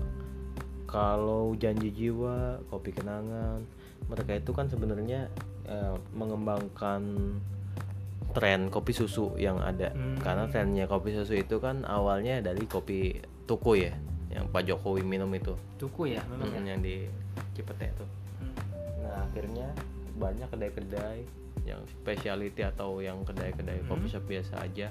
[0.89, 3.61] Kalau janji jiwa, kopi kenangan,
[4.09, 5.29] mereka itu kan sebenarnya
[5.69, 7.03] eh, mengembangkan
[8.39, 9.91] tren kopi susu yang ada.
[9.91, 10.15] Hmm.
[10.23, 13.19] Karena trennya kopi susu itu kan awalnya dari kopi
[13.51, 13.93] tuku ya,
[14.31, 17.11] yang Pak Jokowi minum itu, tuku ya memang ya Hmm, yang di
[17.59, 18.07] Cipete itu.
[18.39, 18.55] Hmm.
[19.03, 19.67] Nah, akhirnya
[20.15, 21.27] banyak kedai-kedai
[21.67, 23.91] yang specialty atau yang kedai-kedai Hmm.
[23.91, 24.89] kopi shop biasa aja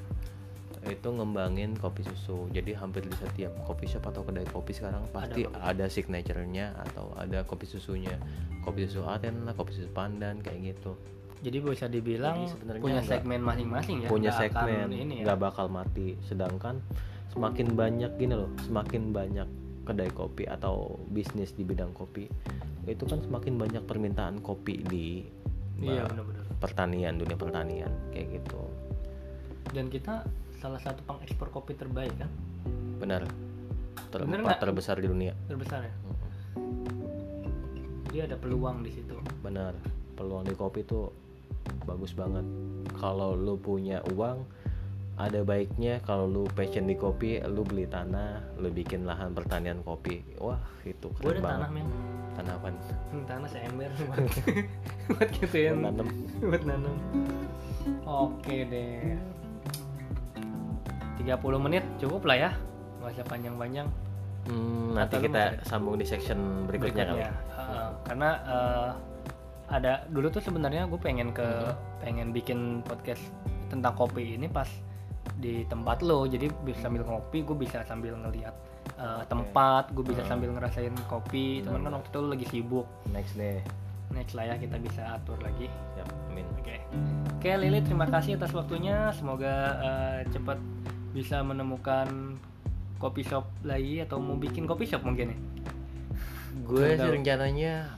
[0.86, 2.47] itu ngembangin kopi susu.
[2.53, 5.57] Jadi hampir di setiap kopi shop atau kedai kopi sekarang pasti kopi.
[5.57, 8.13] ada, signaturenya atau ada kopi susunya.
[8.62, 10.93] Kopi susu Aten lah, kopi susu Pandan kayak gitu.
[11.38, 15.23] Jadi bisa dibilang Jadi punya segmen masing-masing ya Punya akan segmen, ini ya.
[15.30, 16.17] nggak bakal mati.
[16.26, 16.82] Sedangkan
[17.30, 19.47] semakin banyak gini loh, semakin banyak
[19.86, 22.28] kedai kopi atau bisnis di bidang kopi
[22.88, 25.23] itu kan semakin banyak permintaan kopi di
[25.84, 26.43] iya benar-benar.
[26.60, 28.62] pertanian dunia pertanian kayak gitu.
[29.76, 30.23] Dan kita
[30.63, 32.32] salah satu pengekspor kopi terbaik kan?
[32.97, 33.28] Benar.
[33.28, 34.60] Bener terempat nggak?
[34.63, 35.36] terbesar di dunia.
[35.52, 35.93] Terbesar ya?
[38.08, 39.15] Jadi ada peluang di situ.
[39.43, 39.76] Benar.
[40.15, 41.26] Peluang di kopi tuh
[41.86, 42.45] bagus banget.
[42.97, 44.45] Kalau lu punya uang
[45.17, 50.21] ada baiknya kalau lu passion di kopi lu beli tanah lu bikin lahan pertanian kopi.
[50.38, 51.69] Wah itu keren ada tanah banget.
[51.73, 51.88] men.
[52.38, 52.67] Tanah apa
[53.10, 53.91] Hmm, tanah seember.
[54.06, 54.21] Buat
[55.10, 55.82] buat gituin.
[55.82, 56.08] Nanam.
[56.38, 56.95] Buat nanam.
[58.06, 59.17] Oke deh.
[61.17, 62.51] 30 menit cukup lah ya.
[63.01, 63.88] Nggak usah panjang-panjang.
[64.47, 67.25] Hmm, nanti Atau kita sambung di section berikutnya, kali.
[67.58, 68.89] Uh, karena uh,
[69.67, 71.75] ada dulu tuh sebenarnya gue pengen ke Hmm.
[71.99, 73.19] pengen bikin podcast
[73.67, 74.67] tentang kopi ini pas
[75.38, 78.56] di tempat lo jadi bisa sambil ngopi gue bisa sambil ngelihat
[78.95, 80.32] uh, tempat gue bisa Hmm.
[80.32, 83.60] sambil ngerasain kopi cuman kan waktu itu lo lagi sibuk next deh
[84.08, 86.80] next lah ya kita bisa atur lagi siap amin Oke.
[87.38, 89.12] Oke Lili, terima kasih atas waktunya.
[89.13, 90.58] Semoga eh, cepat
[91.12, 92.39] bisa menemukan
[92.97, 95.38] kopi shop lagi atau mau bikin kopi shop mungkin ya.
[96.58, 97.93] gue sih rencananya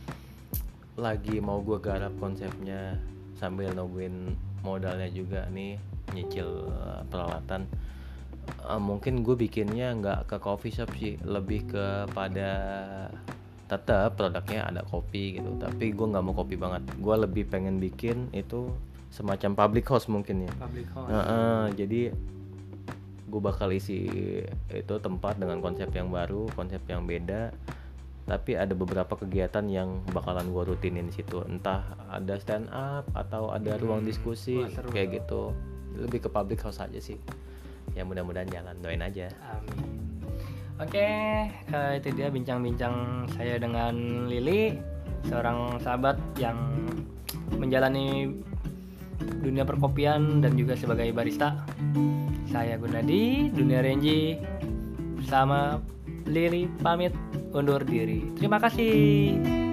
[0.99, 2.99] lagi mau gue garap konsepnya
[3.39, 5.79] sambil nungguin modalnya juga nih
[6.13, 7.65] nyicil uh, peralatan
[8.65, 12.49] Uh, mungkin gue bikinnya nggak ke coffee shop sih lebih kepada
[13.69, 18.25] tetap produknya ada kopi gitu tapi gue nggak mau kopi banget gue lebih pengen bikin
[18.33, 18.73] itu
[19.13, 21.09] semacam public house mungkin ya Public house.
[21.09, 22.01] Heeh, jadi
[23.29, 24.09] gue bakal isi
[24.73, 27.53] itu tempat dengan konsep yang baru, konsep yang beda.
[28.29, 31.41] Tapi ada beberapa kegiatan yang bakalan gue rutinin di situ.
[31.49, 31.81] Entah
[32.13, 35.49] ada stand up atau ada ruang Hmm, diskusi wah, seru kayak gitu.
[35.97, 37.17] Lebih ke public house aja sih.
[37.97, 39.33] Ya mudah-mudahan jalan, doain aja.
[39.49, 39.99] Amin.
[40.79, 41.09] Oke,
[41.51, 43.91] eh, itu dia bincang-bincang saya dengan
[44.31, 44.79] Lili,
[45.27, 46.55] seorang sahabat yang
[47.59, 48.31] menjalani
[49.43, 51.65] dunia perkopian dan juga sebagai barista.
[52.47, 54.39] Saya Gunadi, Dunia Renji
[55.19, 55.83] bersama
[56.27, 57.13] Lili pamit
[57.53, 58.25] undur diri.
[58.35, 59.68] Terima kasih.